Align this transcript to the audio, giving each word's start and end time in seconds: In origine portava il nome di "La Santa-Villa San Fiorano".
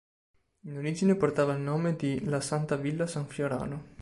In 0.61 0.77
origine 0.77 1.13
portava 1.13 1.53
il 1.53 1.59
nome 1.59 1.95
di 1.95 2.23
"La 2.25 2.41
Santa-Villa 2.41 3.05
San 3.05 3.27
Fiorano". 3.27 3.89